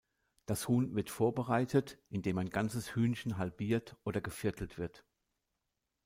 Das 0.47 0.67
Huhn 0.67 0.95
wird 0.95 1.11
vorbereitet, 1.11 1.99
indem 2.09 2.39
ein 2.39 2.49
ganzes 2.49 2.95
Hühnchen 2.95 3.37
halbiert 3.37 3.97
oder 4.03 4.19
geviertelt 4.19 4.79
wird. 4.79 5.05